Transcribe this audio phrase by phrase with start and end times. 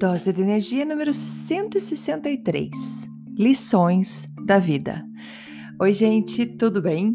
[0.00, 3.06] Dose de energia número 163.
[3.36, 5.04] Lições da vida.
[5.78, 7.14] Oi, gente, tudo bem?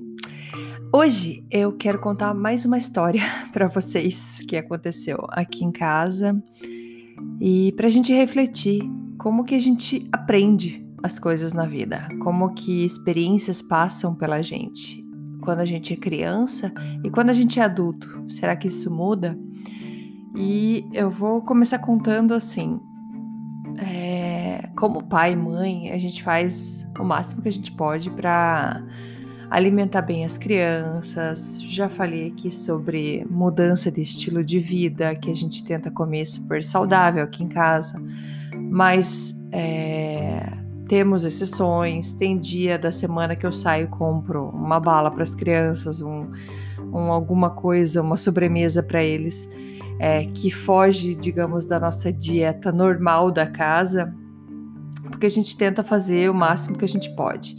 [0.94, 6.40] Hoje eu quero contar mais uma história para vocês que aconteceu aqui em casa
[7.42, 8.84] e para a gente refletir
[9.18, 15.04] como que a gente aprende as coisas na vida, como que experiências passam pela gente
[15.42, 16.72] quando a gente é criança
[17.04, 18.26] e quando a gente é adulto.
[18.30, 19.36] Será que isso muda?
[20.36, 22.80] E eu vou começar contando assim.
[23.78, 28.84] É, como pai e mãe, a gente faz o máximo que a gente pode para
[29.50, 31.62] alimentar bem as crianças.
[31.62, 36.64] Já falei aqui sobre mudança de estilo de vida, que a gente tenta comer super
[36.64, 38.02] saudável aqui em casa,
[38.54, 40.52] mas é,
[40.88, 42.12] temos exceções.
[42.12, 46.30] Tem dia da semana que eu saio e compro uma bala para as crianças, um,
[46.92, 49.50] um, alguma coisa, uma sobremesa para eles
[50.00, 54.14] é, que foge, digamos, da nossa dieta normal da casa,
[55.10, 57.58] porque a gente tenta fazer o máximo que a gente pode.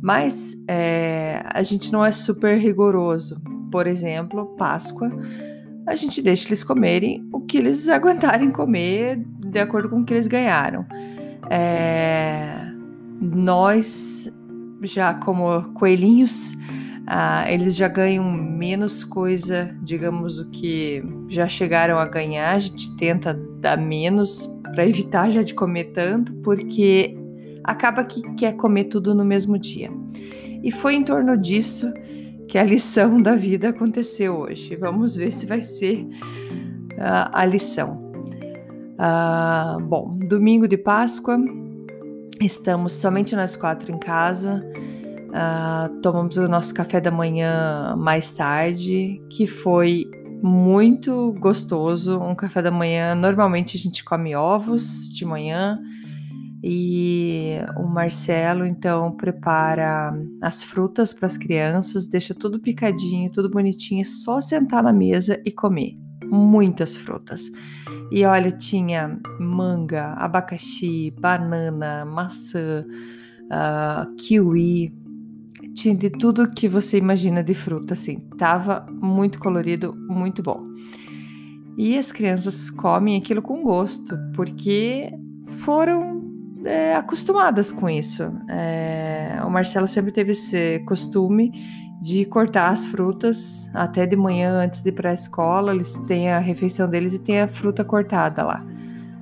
[0.00, 3.40] Mas é, a gente não é super rigoroso.
[3.70, 5.10] Por exemplo, Páscoa,
[5.86, 10.14] a gente deixa eles comerem o que eles aguentarem comer de acordo com o que
[10.14, 10.84] eles ganharam.
[11.50, 12.70] É,
[13.20, 14.32] nós,
[14.82, 16.54] já como coelhinhos,
[17.10, 22.54] ah, eles já ganham menos coisa, digamos, do que já chegaram a ganhar.
[22.54, 27.16] A gente tenta dar menos para evitar já de comer tanto, porque
[27.64, 29.90] acaba que quer comer tudo no mesmo dia.
[30.62, 31.90] E foi em torno disso
[32.46, 34.76] que a lição da vida aconteceu hoje.
[34.76, 38.12] Vamos ver se vai ser uh, a lição.
[38.98, 41.38] Uh, bom, domingo de Páscoa,
[42.38, 44.62] estamos somente nós quatro em casa.
[45.38, 50.04] Uh, tomamos o nosso café da manhã mais tarde, que foi
[50.42, 52.18] muito gostoso.
[52.18, 55.78] Um café da manhã, normalmente a gente come ovos de manhã.
[56.60, 60.12] E o Marcelo então prepara
[60.42, 65.40] as frutas para as crianças, deixa tudo picadinho, tudo bonitinho, é só sentar na mesa
[65.44, 65.96] e comer.
[66.24, 67.48] Muitas frutas.
[68.10, 72.84] E olha, tinha manga, abacaxi, banana, maçã,
[73.44, 74.92] uh, kiwi,
[75.78, 78.20] tinha de tudo que você imagina de fruta, assim.
[78.36, 80.66] Tava muito colorido, muito bom.
[81.76, 85.10] E as crianças comem aquilo com gosto, porque
[85.60, 86.22] foram
[86.64, 88.24] é, acostumadas com isso.
[88.48, 91.52] É, o Marcelo sempre teve esse costume
[92.02, 95.74] de cortar as frutas até de manhã antes de ir para a escola.
[95.74, 98.64] Eles têm a refeição deles e tem a fruta cortada lá.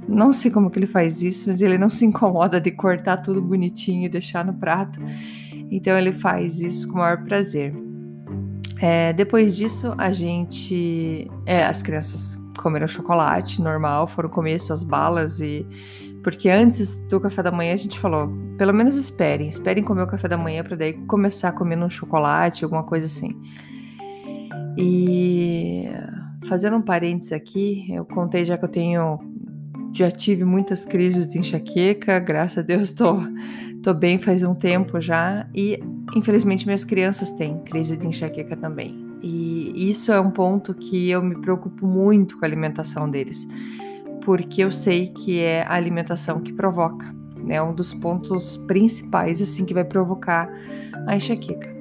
[0.09, 3.43] Não sei como que ele faz isso, mas ele não se incomoda de cortar tudo
[3.43, 5.01] bonitinho e deixar no prato.
[5.71, 7.75] Então ele faz isso com o maior prazer.
[8.81, 11.31] É, depois disso, a gente.
[11.47, 15.67] É, as crianças comeram chocolate normal, foram comer suas balas e.
[16.23, 18.29] Porque antes do café da manhã a gente falou,
[18.59, 22.65] pelo menos esperem, esperem comer o café da manhã para daí começar comendo um chocolate,
[22.65, 23.31] alguma coisa assim.
[24.77, 25.89] E
[26.47, 29.21] fazendo um parênteses aqui, eu contei já que eu tenho
[29.93, 33.21] já tive muitas crises de enxaqueca, graças a Deus tô,
[33.87, 35.79] tô bem faz um tempo já e
[36.17, 39.07] infelizmente minhas crianças têm crise de enxaqueca também.
[39.23, 43.47] E isso é um ponto que eu me preocupo muito com a alimentação deles,
[44.25, 47.63] porque eu sei que é a alimentação que provoca, né?
[47.63, 50.53] Um dos pontos principais assim que vai provocar
[51.07, 51.73] a enxaqueca.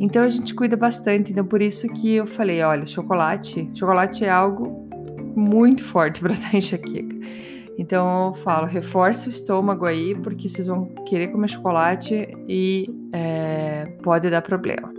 [0.00, 4.28] Então a gente cuida bastante, então por isso que eu falei, olha, chocolate, chocolate é
[4.28, 4.88] algo
[5.36, 7.14] muito forte para dar enxaqueca.
[7.78, 13.86] Então eu falo, reforça o estômago aí, porque vocês vão querer comer chocolate e é,
[14.02, 14.92] pode dar problema.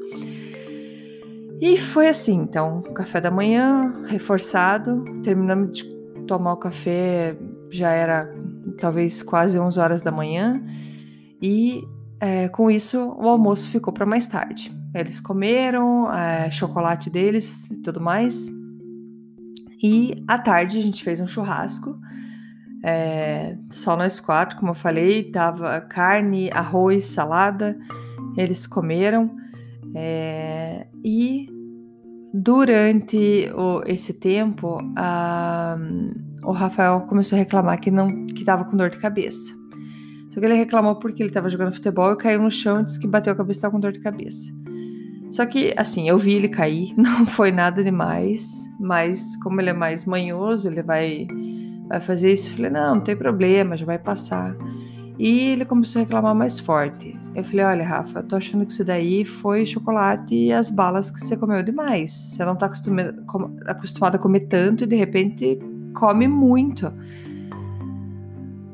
[1.61, 5.85] E foi assim, então, café da manhã, reforçado, terminamos de
[6.27, 7.37] tomar o café,
[7.71, 8.33] já era
[8.77, 10.61] talvez quase 11 horas da manhã,
[11.41, 11.81] e
[12.19, 14.75] é, com isso o almoço ficou para mais tarde.
[14.93, 18.49] Eles comeram é, chocolate deles e tudo mais,
[19.81, 21.97] e à tarde a gente fez um churrasco,
[22.83, 27.77] é, só nós quatro, como eu falei, tava carne, arroz, salada.
[28.37, 29.35] Eles comeram.
[29.95, 31.47] É, e
[32.33, 35.77] durante o, esse tempo, a,
[36.43, 39.53] o Rafael começou a reclamar que não que estava com dor de cabeça.
[40.29, 42.99] Só que ele reclamou porque ele estava jogando futebol e caiu no chão e disse
[42.99, 44.51] que bateu a cabeça e estava com dor de cabeça.
[45.29, 48.47] Só que, assim, eu vi ele cair, não foi nada demais,
[48.79, 51.27] mas como ele é mais manhoso, ele vai,
[51.93, 52.49] vai fazer isso.
[52.49, 54.55] Eu falei, não, não tem problema, já vai passar.
[55.17, 57.17] E ele começou a reclamar mais forte.
[57.35, 61.11] Eu falei, olha, Rafa, eu tô achando que isso daí foi chocolate e as balas
[61.11, 62.11] que você comeu demais.
[62.11, 65.59] Você não tá acostumado a comer tanto e de repente
[65.93, 66.91] come muito.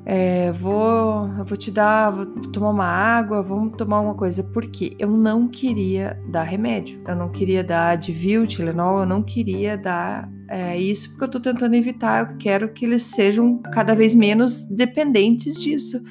[0.06, 5.10] É, vou, vou te dar, vou tomar uma água, vamos tomar alguma coisa, porque eu
[5.10, 10.76] não queria dar remédio, eu não queria dar Advil, Tilenol, eu não queria dar é,
[10.78, 15.62] isso, porque eu tô tentando evitar, eu quero que eles sejam cada vez menos dependentes
[15.62, 16.02] disso,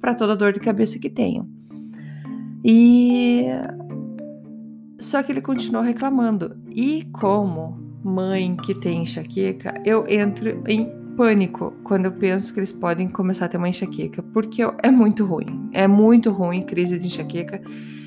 [0.00, 1.48] para toda dor de cabeça que tenham.
[2.64, 3.46] E
[4.98, 6.56] só que ele continuou reclamando.
[6.68, 12.72] E como mãe que tem enxaqueca, eu entro em pânico quando eu penso que eles
[12.72, 15.70] podem começar a ter uma enxaqueca, porque é muito ruim.
[15.72, 17.60] É muito ruim crise de enxaqueca.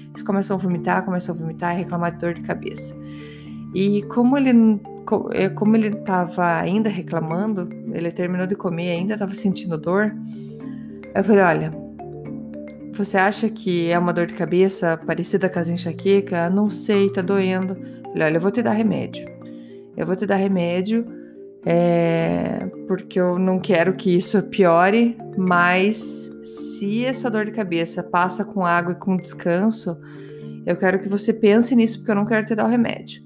[0.10, 2.94] Eles começam a vomitar, começam a vomitar e reclamar de dor de cabeça.
[3.74, 4.52] E como ele
[5.56, 10.16] como ele estava ainda reclamando, ele terminou de comer, ainda estava sentindo dor.
[11.16, 11.72] Eu falei, olha,
[12.94, 16.50] você acha que é uma dor de cabeça parecida com as enxaqueca?
[16.50, 17.74] Não sei, tá doendo.
[17.74, 19.28] Eu falei, olha, eu vou te dar remédio.
[19.96, 21.06] Eu vou te dar remédio
[21.66, 25.98] é, porque eu não quero que isso piore, mas
[26.44, 29.98] se essa dor de cabeça passa com água e com descanso,
[30.66, 33.22] eu quero que você pense nisso, porque eu não quero te dar o remédio.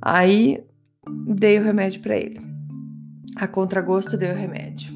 [0.00, 0.62] Aí
[1.08, 2.40] dei o remédio para ele.
[3.36, 4.94] A contragosto dei o remédio.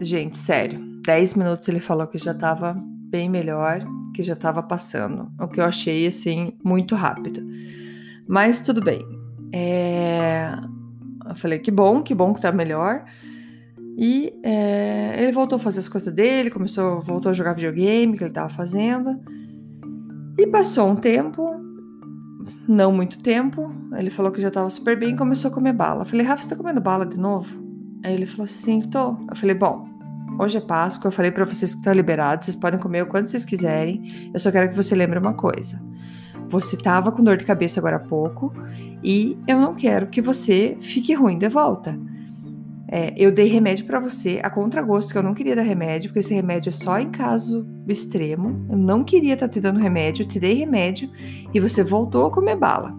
[0.00, 2.76] Gente, sério, 10 minutos ele falou que já tava
[3.10, 5.30] bem melhor, que já tava passando.
[5.40, 7.42] O que eu achei assim muito rápido.
[8.26, 9.04] Mas tudo bem.
[9.52, 10.52] É
[11.32, 13.04] eu falei, que bom, que bom que tá melhor.
[13.96, 18.24] E é, ele voltou a fazer as coisas dele, começou, voltou a jogar videogame que
[18.24, 19.20] ele tava fazendo.
[20.38, 21.46] E passou um tempo,
[22.68, 26.02] não muito tempo, ele falou que já tava super bem e começou a comer bala.
[26.02, 27.62] Eu falei, Rafa, você tá comendo bala de novo?
[28.04, 29.16] Aí ele falou, sim, tô.
[29.28, 29.88] Eu falei, bom,
[30.38, 33.30] hoje é Páscoa, eu falei para vocês que estão liberados, vocês podem comer o quanto
[33.30, 34.30] vocês quiserem.
[34.32, 35.82] Eu só quero que você lembre uma coisa.
[36.48, 38.52] Você estava com dor de cabeça agora há pouco
[39.02, 41.98] e eu não quero que você fique ruim de volta.
[42.94, 46.18] É, eu dei remédio para você a contragosto, que eu não queria dar remédio, porque
[46.18, 48.66] esse remédio é só em caso extremo.
[48.68, 51.08] Eu não queria estar tá te dando remédio, eu te dei remédio
[51.54, 52.94] e você voltou a comer bala.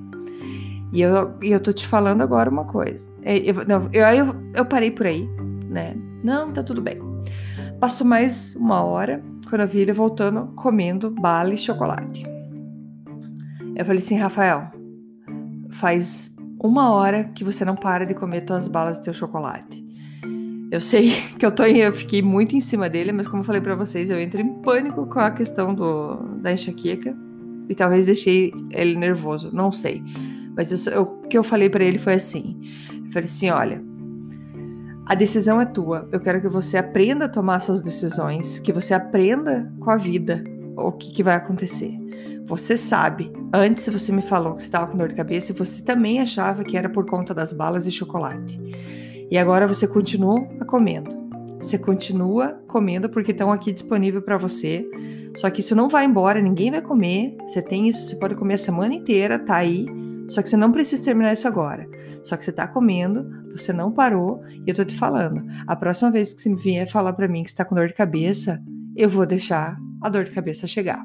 [0.91, 3.07] E eu, eu tô te falando agora uma coisa.
[3.21, 5.29] É, eu, não, eu, eu, eu parei por aí,
[5.69, 5.95] né?
[6.23, 6.97] Não, tá tudo bem.
[7.79, 12.25] Passou mais uma hora, quando eu vi ele voltando, comendo bala e chocolate.
[13.75, 14.71] Eu falei assim, Rafael,
[15.69, 19.82] faz uma hora que você não para de comer tuas balas e teu chocolate.
[20.73, 23.61] Eu sei que eu tô eu fiquei muito em cima dele, mas como eu falei
[23.61, 27.15] para vocês, eu entro em pânico com a questão do, da enxaqueca
[27.69, 30.03] e talvez deixei ele nervoso, não sei.
[30.57, 32.59] Mas eu, eu, o que eu falei para ele foi assim:
[33.05, 33.83] eu falei assim, olha,
[35.05, 36.09] a decisão é tua.
[36.11, 40.43] Eu quero que você aprenda a tomar suas decisões, que você aprenda com a vida
[40.75, 41.93] o que, que vai acontecer.
[42.47, 45.83] Você sabe, antes você me falou que você estava com dor de cabeça e você
[45.83, 48.59] também achava que era por conta das balas e chocolate.
[49.33, 51.09] E agora você continua comendo.
[51.59, 54.87] Você continua comendo porque estão aqui disponível para você.
[55.35, 57.35] Só que isso não vai embora, ninguém vai comer.
[57.47, 59.87] Você tem isso, você pode comer a semana inteira, tá aí.
[60.27, 61.89] Só que você não precisa terminar isso agora.
[62.23, 65.43] Só que você tá comendo, você não parou, e eu tô te falando.
[65.65, 67.95] A próxima vez que você vier falar para mim que você tá com dor de
[67.95, 68.61] cabeça,
[68.95, 71.03] eu vou deixar a dor de cabeça chegar.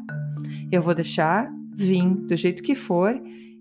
[0.70, 3.18] Eu vou deixar vir do jeito que for,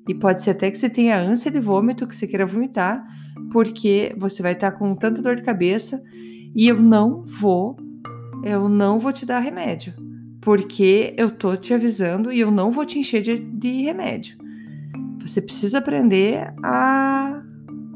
[0.08, 3.06] e pode ser até que você tenha ânsia de vômito, que você queira vomitar,
[3.52, 6.02] porque você vai estar com tanta dor de cabeça
[6.56, 7.78] e eu não vou,
[8.44, 9.94] eu não vou te dar remédio,
[10.42, 14.38] porque eu tô te avisando e eu não vou te encher de, de remédio.
[15.22, 17.44] Você precisa aprender a,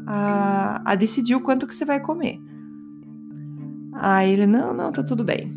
[0.06, 2.39] a, a decidir o quanto que você vai comer.
[3.94, 5.53] Aí ele, não, não, tá tudo bem.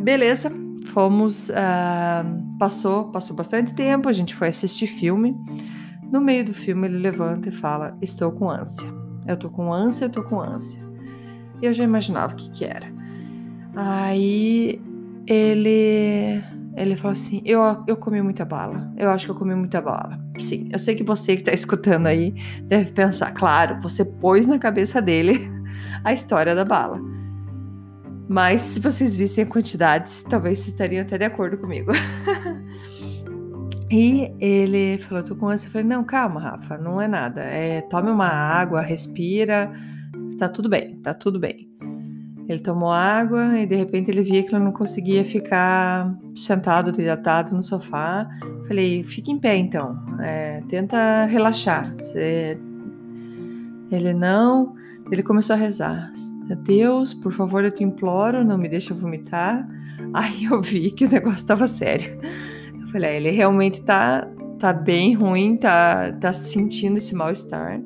[0.00, 0.50] Beleza,
[0.86, 1.50] fomos.
[1.50, 5.36] Uh, passou, passou bastante tempo, a gente foi assistir filme.
[6.10, 8.88] No meio do filme, ele levanta e fala: Estou com ânsia.
[9.26, 10.82] Eu tô com ânsia, eu tô com ânsia.
[11.60, 12.86] Eu já imaginava o que, que era.
[13.74, 14.80] Aí
[15.26, 16.42] ele.
[16.76, 18.92] Ele falou assim: eu, eu comi muita bala.
[18.96, 20.20] Eu acho que eu comi muita bala.
[20.38, 24.58] Sim, eu sei que você que tá escutando aí deve pensar, claro, você pôs na
[24.58, 25.40] cabeça dele
[26.04, 27.00] a história da bala.
[28.28, 31.92] Mas se vocês vissem a quantidade, talvez estariam até de acordo comigo.
[33.90, 35.68] E ele falou, tô com ânsia.
[35.68, 37.42] Eu falei, não, calma, Rafa, não é nada.
[37.42, 39.72] É, tome uma água, respira,
[40.38, 41.70] tá tudo bem, tá tudo bem.
[42.48, 47.54] Ele tomou água e de repente ele via que ele não conseguia ficar sentado, deitado
[47.54, 48.28] no sofá.
[48.66, 51.92] Falei, fique em pé então, é, tenta relaxar.
[51.96, 52.58] Você...
[53.90, 54.74] Ele não,
[55.10, 56.10] ele começou a rezar.
[56.54, 59.68] Deus, por favor, eu te imploro, não me deixa vomitar.
[60.14, 62.18] Aí eu vi que o negócio estava sério.
[62.80, 67.80] Eu falei, é, ele realmente tá, tá bem ruim, tá, tá sentindo esse mal-estar.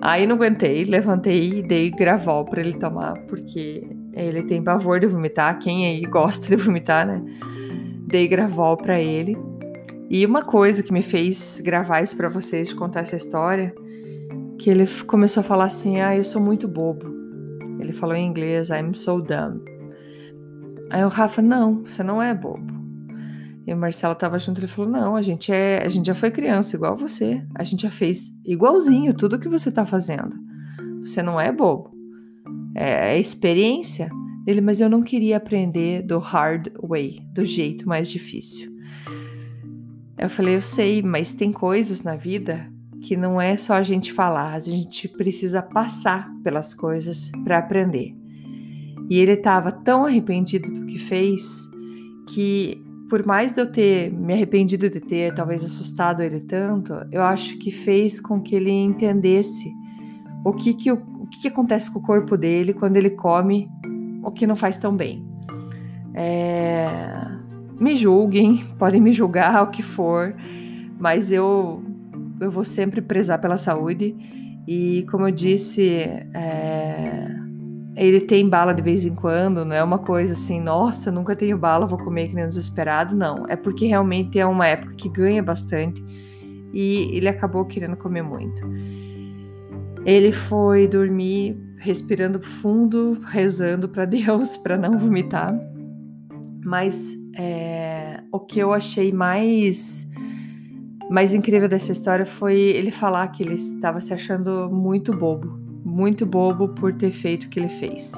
[0.00, 3.82] Aí não aguentei, levantei e dei gravol para ele tomar, porque
[4.12, 5.58] ele tem pavor de vomitar.
[5.58, 7.22] Quem aí gosta de vomitar, né?
[8.06, 9.36] Dei gravol para ele.
[10.08, 13.74] E uma coisa que me fez gravar isso para vocês, contar essa história,
[14.58, 17.15] que ele começou a falar assim: "Ah, eu sou muito bobo".
[17.86, 19.62] Ele falou em inglês: "I'm so dumb".
[20.90, 22.74] Aí o Rafa: "Não, você não é bobo".
[23.64, 26.32] E o Marcelo tava junto, ele falou: "Não, a gente é, a gente já foi
[26.32, 27.44] criança igual você.
[27.54, 30.34] A gente já fez igualzinho tudo que você tá fazendo.
[31.00, 31.92] Você não é bobo.
[32.74, 34.10] É, é experiência
[34.44, 38.68] dele, mas eu não queria aprender do hard way, do jeito mais difícil.
[40.18, 42.68] Eu falei: "Eu sei, mas tem coisas na vida
[43.06, 48.14] que não é só a gente falar, a gente precisa passar pelas coisas para aprender".
[49.08, 51.70] E ele estava tão arrependido do que fez
[52.28, 57.22] que por mais de eu ter me arrependido de ter talvez assustado ele tanto, eu
[57.22, 59.72] acho que fez com que ele entendesse
[60.44, 63.68] o que que, o, o que, que acontece com o corpo dele quando ele come
[64.22, 65.24] o que não faz tão bem.
[66.14, 66.88] É,
[67.78, 70.34] me julguem, podem me julgar o que for,
[70.98, 71.82] mas eu,
[72.40, 74.14] eu vou sempre prezar pela saúde
[74.66, 77.28] e, como eu disse, é,
[77.96, 81.56] ele tem bala de vez em quando, não é uma coisa assim, nossa, nunca tenho
[81.56, 83.46] bala, vou comer que nem um desesperado, não.
[83.48, 86.04] É porque realmente é uma época que ganha bastante
[86.72, 88.62] e ele acabou querendo comer muito.
[90.04, 95.58] Ele foi dormir respirando fundo, rezando para Deus para não vomitar.
[96.64, 100.05] Mas é, o que eu achei mais
[101.10, 106.26] mais incrível dessa história foi ele falar que ele estava se achando muito bobo muito
[106.26, 108.12] bobo por ter feito o que ele fez.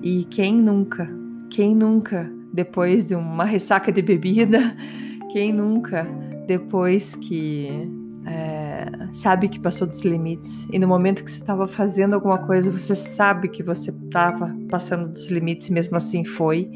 [0.00, 1.10] E quem nunca,
[1.50, 4.76] quem nunca, depois de uma ressaca de bebida,
[5.32, 6.06] quem nunca,
[6.46, 7.90] depois que
[8.24, 12.70] é, sabe que passou dos limites e no momento que você estava fazendo alguma coisa,
[12.70, 16.70] você sabe que você estava passando dos limites, mesmo assim foi,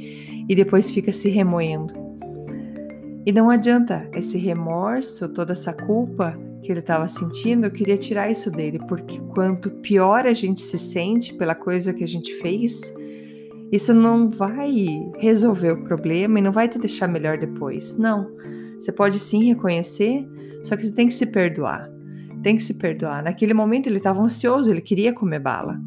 [0.49, 2.10] e depois fica se remoendo.
[3.31, 8.29] E não adianta esse remorso, toda essa culpa que ele estava sentindo, eu queria tirar
[8.29, 12.93] isso dele, porque quanto pior a gente se sente pela coisa que a gente fez,
[13.71, 17.97] isso não vai resolver o problema e não vai te deixar melhor depois.
[17.97, 18.29] Não.
[18.81, 20.29] Você pode sim reconhecer,
[20.65, 21.89] só que você tem que se perdoar.
[22.43, 23.23] Tem que se perdoar.
[23.23, 25.81] Naquele momento ele estava ansioso, ele queria comer bala.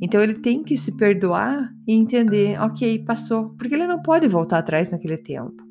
[0.00, 4.60] Então ele tem que se perdoar e entender, ok, passou, porque ele não pode voltar
[4.60, 5.65] atrás naquele tempo.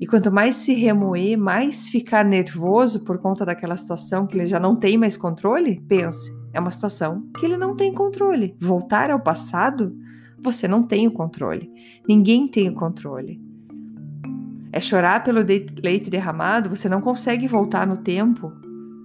[0.00, 4.60] E quanto mais se remoer, mais ficar nervoso por conta daquela situação que ele já
[4.60, 8.54] não tem mais controle, pense, é uma situação que ele não tem controle.
[8.60, 9.96] Voltar ao passado,
[10.38, 11.70] você não tem o controle.
[12.06, 13.40] Ninguém tem o controle.
[14.70, 18.52] É chorar pelo leite derramado, você não consegue voltar no tempo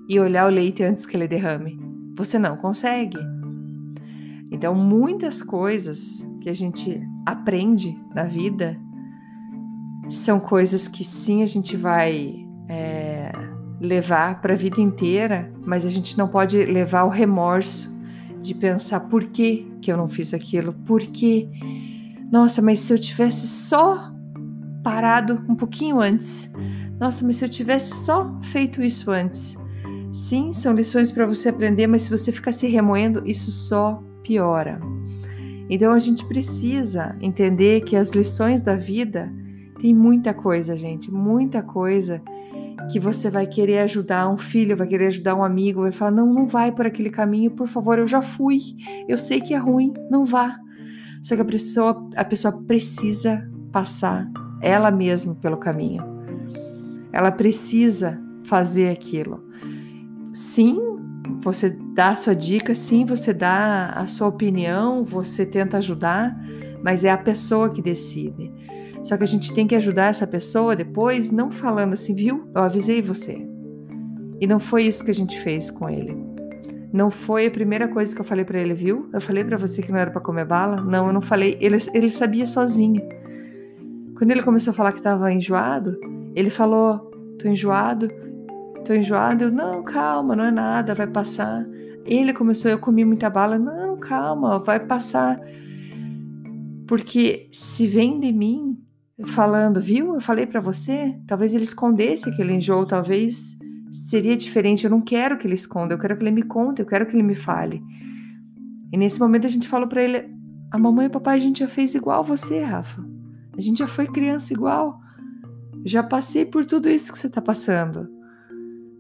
[0.10, 1.80] e olhar o leite antes que ele derrame.
[2.18, 3.18] Você não consegue.
[4.52, 8.78] Então, muitas coisas que a gente aprende na vida
[10.16, 12.36] são coisas que sim a gente vai
[12.68, 13.32] é,
[13.80, 17.92] levar para a vida inteira, mas a gente não pode levar o remorso
[18.42, 21.50] de pensar por que, que eu não fiz aquilo, por que.
[22.32, 24.12] Nossa, mas se eu tivesse só
[24.84, 26.52] parado um pouquinho antes.
[27.00, 29.58] Nossa, mas se eu tivesse só feito isso antes.
[30.14, 34.80] Sim, são lições para você aprender, mas se você ficar se remoendo, isso só piora.
[35.70, 39.32] Então a gente precisa entender que as lições da vida
[39.82, 42.22] tem muita coisa, gente, muita coisa
[42.92, 46.32] que você vai querer ajudar um filho, vai querer ajudar um amigo, vai falar: não,
[46.32, 48.60] não vai por aquele caminho, por favor, eu já fui,
[49.08, 50.60] eu sei que é ruim, não vá.
[51.24, 54.30] Só que a pessoa, a pessoa precisa passar
[54.62, 56.04] ela mesma pelo caminho.
[57.12, 59.44] Ela precisa fazer aquilo.
[60.32, 60.80] Sim,
[61.42, 66.40] você dá a sua dica, sim, você dá a sua opinião, você tenta ajudar,
[66.84, 68.52] mas é a pessoa que decide.
[69.04, 72.50] Só que a gente tem que ajudar essa pessoa depois, não falando assim, viu?
[72.54, 73.46] Eu avisei você.
[74.40, 76.16] E não foi isso que a gente fez com ele.
[76.94, 79.10] Não foi a primeira coisa que eu falei para ele, viu?
[79.14, 80.82] Eu falei para você que não era para comer bala?
[80.82, 81.58] Não, eu não falei.
[81.62, 83.02] Ele, ele sabia sozinho.
[84.18, 85.98] Quando ele começou a falar que estava enjoado,
[86.36, 88.08] ele falou tô enjoado,
[88.86, 89.46] tô enjoado.
[89.46, 91.66] Eu, não, calma, não é nada, vai passar.
[92.06, 93.58] Ele começou, eu comi muita bala.
[93.58, 95.40] Não, calma, vai passar.
[96.88, 98.71] Porque se vem de mim
[99.28, 100.14] falando, viu?
[100.14, 103.58] Eu falei para você, talvez ele escondesse aquele enjoo, talvez
[103.92, 104.84] seria diferente.
[104.84, 107.16] Eu não quero que ele esconda, eu quero que ele me conte, eu quero que
[107.16, 107.82] ele me fale.
[108.92, 110.30] E nesse momento a gente falou para ele:
[110.72, 113.04] a mamãe e o papai a gente já fez igual você, Rafa.
[113.58, 115.00] A gente já foi criança igual.
[115.84, 118.08] Já passei por tudo isso que você está passando.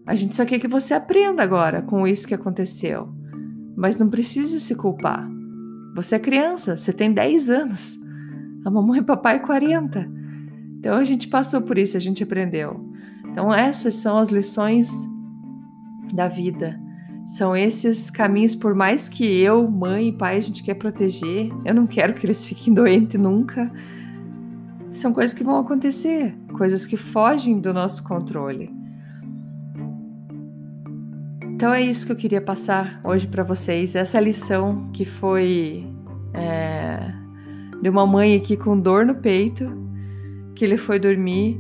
[0.05, 3.09] A gente só quer que você aprenda agora com isso que aconteceu.
[3.75, 5.29] Mas não precisa se culpar.
[5.95, 8.00] Você é criança, você tem 10 anos.
[8.63, 10.10] A mamãe e papai 40.
[10.80, 12.91] Então a gente passou por isso, a gente aprendeu.
[13.32, 14.91] Então essas são as lições
[16.13, 16.80] da vida.
[17.25, 21.74] São esses caminhos, por mais que eu, mãe e pai, a gente quer proteger, eu
[21.74, 23.72] não quero que eles fiquem doentes nunca.
[24.91, 28.70] São coisas que vão acontecer, coisas que fogem do nosso controle.
[31.44, 35.88] Então é isso que eu queria passar hoje para vocês, essa lição que foi
[36.34, 37.13] é,
[37.81, 39.69] de uma mãe aqui com dor no peito,
[40.55, 41.59] que ele foi dormir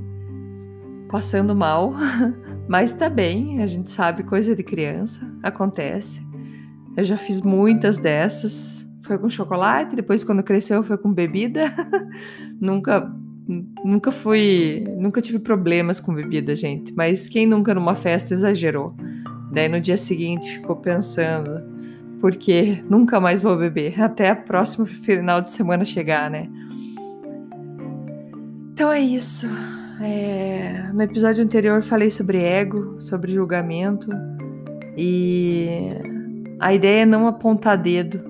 [1.09, 1.93] passando mal,
[2.69, 6.21] mas tá bem, a gente sabe coisa de criança, acontece.
[6.95, 11.73] Eu já fiz muitas dessas, foi com chocolate, depois quando cresceu foi com bebida.
[12.59, 13.11] nunca
[13.83, 18.95] nunca fui, nunca tive problemas com bebida, gente, mas quem nunca numa festa exagerou?
[19.51, 21.61] Daí no dia seguinte ficou pensando,
[22.21, 26.47] porque nunca mais vou beber, até o próximo final de semana chegar, né?
[28.71, 29.47] Então é isso.
[29.99, 30.89] É...
[30.93, 34.09] No episódio anterior falei sobre ego, sobre julgamento
[34.95, 35.67] e
[36.59, 38.29] a ideia é não apontar dedo.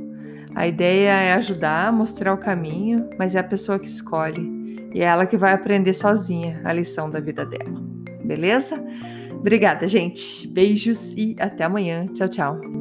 [0.55, 5.05] A ideia é ajudar, mostrar o caminho, mas é a pessoa que escolhe e é
[5.05, 7.81] ela que vai aprender sozinha a lição da vida dela.
[8.23, 8.81] Beleza?
[9.31, 10.47] Obrigada, gente.
[10.47, 12.05] Beijos e até amanhã.
[12.07, 12.80] Tchau, tchau.